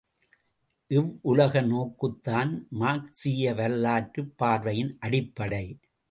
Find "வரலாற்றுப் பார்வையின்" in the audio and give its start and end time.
3.55-4.97